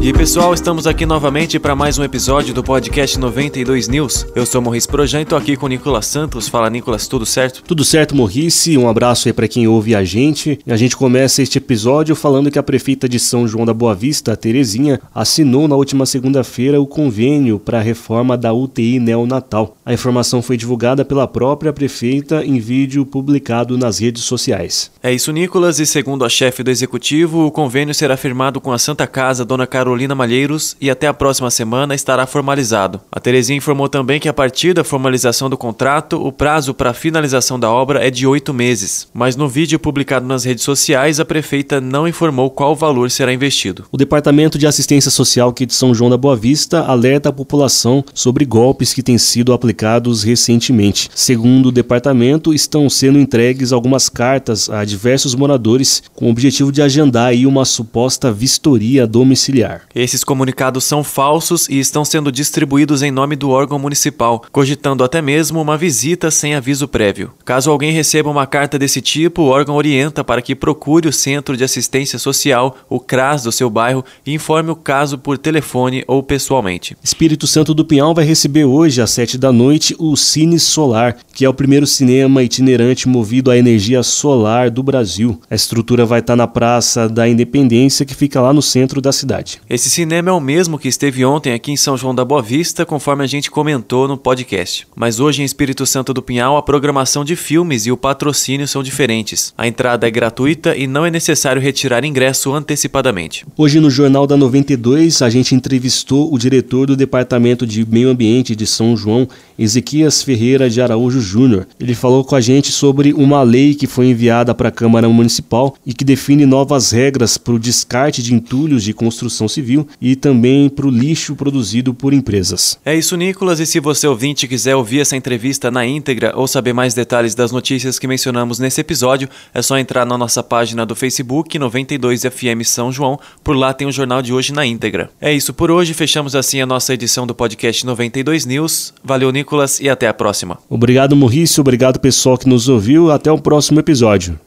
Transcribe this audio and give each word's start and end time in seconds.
E 0.00 0.12
pessoal, 0.12 0.54
estamos 0.54 0.86
aqui 0.86 1.04
novamente 1.04 1.58
para 1.58 1.74
mais 1.74 1.98
um 1.98 2.04
episódio 2.04 2.54
do 2.54 2.62
podcast 2.62 3.18
92 3.18 3.88
News. 3.88 4.24
Eu 4.32 4.46
sou 4.46 4.62
Morris 4.62 4.86
Projan 4.86 5.22
e 5.22 5.24
tô 5.24 5.34
aqui 5.34 5.56
com 5.56 5.66
o 5.66 5.68
Nicolas 5.68 6.06
Santos. 6.06 6.48
Fala, 6.48 6.70
Nicolas, 6.70 7.08
tudo 7.08 7.26
certo? 7.26 7.64
Tudo 7.64 7.84
certo, 7.84 8.14
Morrice. 8.14 8.78
Um 8.78 8.88
abraço 8.88 9.28
aí 9.28 9.32
para 9.32 9.48
quem 9.48 9.66
ouve 9.66 9.96
a 9.96 10.04
gente. 10.04 10.60
A 10.68 10.76
gente 10.76 10.96
começa 10.96 11.42
este 11.42 11.58
episódio 11.58 12.14
falando 12.14 12.48
que 12.48 12.60
a 12.60 12.62
prefeita 12.62 13.08
de 13.08 13.18
São 13.18 13.48
João 13.48 13.66
da 13.66 13.74
Boa 13.74 13.92
Vista, 13.92 14.36
Terezinha, 14.36 15.00
assinou 15.12 15.66
na 15.66 15.74
última 15.74 16.06
segunda-feira 16.06 16.80
o 16.80 16.86
convênio 16.86 17.58
para 17.58 17.78
a 17.78 17.82
reforma 17.82 18.36
da 18.36 18.52
UTI 18.52 19.00
neonatal. 19.00 19.77
A 19.88 19.92
informação 19.94 20.42
foi 20.42 20.58
divulgada 20.58 21.02
pela 21.02 21.26
própria 21.26 21.72
prefeita 21.72 22.44
em 22.44 22.58
vídeo 22.58 23.06
publicado 23.06 23.78
nas 23.78 23.98
redes 23.98 24.22
sociais. 24.22 24.90
É 25.02 25.10
isso, 25.10 25.32
Nicolas, 25.32 25.78
e 25.78 25.86
segundo 25.86 26.26
a 26.26 26.28
chefe 26.28 26.62
do 26.62 26.70
executivo, 26.70 27.46
o 27.46 27.50
convênio 27.50 27.94
será 27.94 28.14
firmado 28.14 28.60
com 28.60 28.70
a 28.70 28.76
Santa 28.76 29.06
Casa 29.06 29.46
Dona 29.46 29.66
Carolina 29.66 30.14
Malheiros 30.14 30.76
e 30.78 30.90
até 30.90 31.06
a 31.06 31.14
próxima 31.14 31.50
semana 31.50 31.94
estará 31.94 32.26
formalizado. 32.26 33.00
A 33.10 33.18
Terezinha 33.18 33.56
informou 33.56 33.88
também 33.88 34.20
que 34.20 34.28
a 34.28 34.32
partir 34.34 34.74
da 34.74 34.84
formalização 34.84 35.48
do 35.48 35.56
contrato, 35.56 36.22
o 36.22 36.30
prazo 36.30 36.74
para 36.74 36.90
a 36.90 36.94
finalização 36.94 37.58
da 37.58 37.70
obra 37.70 38.06
é 38.06 38.10
de 38.10 38.26
oito 38.26 38.52
meses. 38.52 39.08
Mas 39.14 39.36
no 39.36 39.48
vídeo 39.48 39.78
publicado 39.78 40.26
nas 40.26 40.44
redes 40.44 40.64
sociais, 40.64 41.18
a 41.18 41.24
prefeita 41.24 41.80
não 41.80 42.06
informou 42.06 42.50
qual 42.50 42.76
valor 42.76 43.10
será 43.10 43.32
investido. 43.32 43.86
O 43.90 43.96
Departamento 43.96 44.58
de 44.58 44.66
Assistência 44.66 45.10
Social 45.10 45.48
aqui 45.48 45.64
de 45.64 45.72
São 45.72 45.94
João 45.94 46.10
da 46.10 46.18
Boa 46.18 46.36
Vista 46.36 46.82
alerta 46.82 47.30
a 47.30 47.32
população 47.32 48.04
sobre 48.12 48.44
golpes 48.44 48.92
que 48.92 49.02
têm 49.02 49.16
sido 49.16 49.50
aplicados 49.50 49.77
recentemente. 50.24 51.10
Segundo 51.14 51.66
o 51.66 51.72
departamento, 51.72 52.52
estão 52.52 52.88
sendo 52.90 53.18
entregues 53.18 53.72
algumas 53.72 54.08
cartas 54.08 54.68
a 54.68 54.84
diversos 54.84 55.34
moradores 55.34 56.02
com 56.14 56.26
o 56.26 56.30
objetivo 56.30 56.72
de 56.72 56.82
agendar 56.82 57.28
aí 57.28 57.46
uma 57.46 57.64
suposta 57.64 58.32
vistoria 58.32 59.06
domiciliar. 59.06 59.82
Esses 59.94 60.24
comunicados 60.24 60.84
são 60.84 61.04
falsos 61.04 61.68
e 61.68 61.78
estão 61.78 62.04
sendo 62.04 62.32
distribuídos 62.32 63.02
em 63.02 63.10
nome 63.10 63.36
do 63.36 63.50
órgão 63.50 63.78
municipal, 63.78 64.42
cogitando 64.50 65.04
até 65.04 65.22
mesmo 65.22 65.60
uma 65.60 65.76
visita 65.76 66.30
sem 66.30 66.54
aviso 66.54 66.88
prévio. 66.88 67.32
Caso 67.44 67.70
alguém 67.70 67.92
receba 67.92 68.30
uma 68.30 68.46
carta 68.46 68.78
desse 68.78 69.00
tipo, 69.00 69.42
o 69.42 69.48
órgão 69.48 69.76
orienta 69.76 70.24
para 70.24 70.42
que 70.42 70.54
procure 70.54 71.08
o 71.08 71.12
Centro 71.12 71.56
de 71.56 71.64
Assistência 71.64 72.18
Social, 72.18 72.76
o 72.88 72.98
CRAS 72.98 73.42
do 73.42 73.52
seu 73.52 73.70
bairro, 73.70 74.04
e 74.26 74.32
informe 74.32 74.70
o 74.70 74.76
caso 74.76 75.18
por 75.18 75.38
telefone 75.38 76.02
ou 76.06 76.22
pessoalmente. 76.22 76.96
Espírito 77.02 77.46
Santo 77.46 77.74
do 77.74 77.84
Pinhal 77.84 78.14
vai 78.14 78.24
receber 78.24 78.64
hoje, 78.64 79.00
às 79.00 79.10
sete 79.10 79.38
da 79.38 79.52
noite, 79.52 79.67
o 79.98 80.16
Cine 80.16 80.58
Solar, 80.58 81.16
que 81.34 81.44
é 81.44 81.48
o 81.48 81.54
primeiro 81.54 81.86
cinema 81.86 82.42
itinerante 82.42 83.08
movido 83.08 83.50
à 83.50 83.56
energia 83.56 84.02
solar 84.02 84.70
do 84.70 84.82
Brasil. 84.82 85.40
A 85.50 85.54
estrutura 85.54 86.04
vai 86.04 86.20
estar 86.20 86.36
na 86.36 86.46
Praça 86.46 87.08
da 87.08 87.28
Independência, 87.28 88.04
que 88.06 88.14
fica 88.14 88.40
lá 88.40 88.52
no 88.52 88.62
centro 88.62 89.00
da 89.00 89.12
cidade. 89.12 89.60
Esse 89.68 89.90
cinema 89.90 90.30
é 90.30 90.32
o 90.32 90.40
mesmo 90.40 90.78
que 90.78 90.88
esteve 90.88 91.24
ontem 91.24 91.52
aqui 91.52 91.70
em 91.70 91.76
São 91.76 91.96
João 91.96 92.14
da 92.14 92.24
Boa 92.24 92.42
Vista, 92.42 92.86
conforme 92.86 93.24
a 93.24 93.26
gente 93.26 93.50
comentou 93.50 94.08
no 94.08 94.16
podcast. 94.16 94.86
Mas 94.96 95.20
hoje 95.20 95.42
em 95.42 95.44
Espírito 95.44 95.86
Santo 95.86 96.14
do 96.14 96.22
Pinhal, 96.22 96.56
a 96.56 96.62
programação 96.62 97.24
de 97.24 97.36
filmes 97.36 97.86
e 97.86 97.92
o 97.92 97.96
patrocínio 97.96 98.66
são 98.66 98.82
diferentes. 98.82 99.52
A 99.56 99.68
entrada 99.68 100.06
é 100.06 100.10
gratuita 100.10 100.76
e 100.76 100.86
não 100.86 101.04
é 101.04 101.10
necessário 101.10 101.60
retirar 101.60 102.04
ingresso 102.04 102.52
antecipadamente. 102.52 103.44
Hoje 103.56 103.80
no 103.80 103.90
Jornal 103.90 104.26
da 104.26 104.36
92, 104.36 105.22
a 105.22 105.30
gente 105.30 105.54
entrevistou 105.54 106.32
o 106.32 106.38
diretor 106.38 106.86
do 106.86 106.96
Departamento 106.96 107.66
de 107.66 107.84
Meio 107.88 108.08
Ambiente 108.08 108.56
de 108.56 108.66
São 108.66 108.96
João, 108.96 109.28
Ezequias 109.58 110.22
Ferreira 110.22 110.70
de 110.70 110.80
Araújo 110.80 111.20
Júnior. 111.20 111.66
Ele 111.80 111.94
falou 111.94 112.24
com 112.24 112.36
a 112.36 112.40
gente 112.40 112.70
sobre 112.70 113.12
uma 113.12 113.42
lei 113.42 113.74
que 113.74 113.86
foi 113.86 114.06
enviada 114.06 114.54
para 114.54 114.68
a 114.68 114.72
Câmara 114.72 115.08
Municipal 115.08 115.74
e 115.84 115.92
que 115.92 116.04
define 116.04 116.46
novas 116.46 116.90
regras 116.90 117.36
para 117.36 117.54
o 117.54 117.58
descarte 117.58 118.22
de 118.22 118.34
entulhos 118.34 118.84
de 118.84 118.92
construção 118.92 119.48
civil 119.48 119.86
e 120.00 120.14
também 120.14 120.68
para 120.68 120.86
o 120.86 120.90
lixo 120.90 121.34
produzido 121.34 121.92
por 121.92 122.12
empresas. 122.12 122.78
É 122.84 122.94
isso, 122.94 123.16
Nicolas. 123.16 123.60
E 123.60 123.66
se 123.66 123.80
você 123.80 124.06
ouvinte 124.06 124.46
quiser 124.46 124.76
ouvir 124.76 125.00
essa 125.00 125.16
entrevista 125.16 125.70
na 125.70 125.84
íntegra 125.84 126.32
ou 126.36 126.46
saber 126.46 126.72
mais 126.72 126.94
detalhes 126.94 127.34
das 127.34 127.52
notícias 127.52 127.98
que 127.98 128.06
mencionamos 128.06 128.58
nesse 128.58 128.80
episódio, 128.80 129.28
é 129.52 129.60
só 129.62 129.78
entrar 129.78 130.04
na 130.04 130.16
nossa 130.16 130.42
página 130.42 130.86
do 130.86 130.94
Facebook 130.94 131.58
92FM 131.58 132.64
São 132.64 132.92
João. 132.92 133.18
Por 133.42 133.56
lá 133.56 133.72
tem 133.72 133.86
o 133.86 133.92
jornal 133.92 134.22
de 134.22 134.32
hoje 134.32 134.52
na 134.52 134.64
íntegra. 134.64 135.10
É 135.20 135.32
isso 135.32 135.52
por 135.52 135.70
hoje. 135.70 135.94
Fechamos 135.94 136.34
assim 136.34 136.60
a 136.60 136.66
nossa 136.66 136.94
edição 136.94 137.26
do 137.26 137.34
podcast 137.34 137.84
92 137.84 138.46
News. 138.46 138.94
Valeu, 139.02 139.32
Nicolas, 139.48 139.80
e 139.80 139.88
até 139.88 140.06
a 140.06 140.14
próxima. 140.14 140.58
Obrigado, 140.68 141.16
Maurício. 141.16 141.62
Obrigado, 141.62 141.98
pessoal 141.98 142.36
que 142.36 142.46
nos 142.48 142.68
ouviu. 142.68 143.10
Até 143.10 143.32
o 143.32 143.38
próximo 143.38 143.80
episódio. 143.80 144.38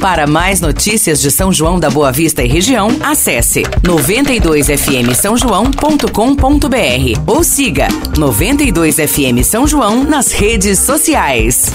Para 0.00 0.26
mais 0.26 0.60
notícias 0.60 1.20
de 1.22 1.30
São 1.30 1.50
João 1.50 1.80
da 1.80 1.88
Boa 1.88 2.12
Vista 2.12 2.44
e 2.44 2.46
região, 2.46 2.88
acesse 3.00 3.62
92fm 3.82 5.14
São 5.14 5.38
João.com.br 5.38 7.20
ou 7.26 7.42
siga 7.42 7.88
92fm 8.14 9.42
São 9.42 9.66
João 9.66 10.04
nas 10.04 10.32
redes 10.32 10.80
sociais. 10.80 11.72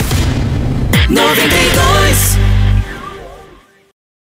92 1.09 2.50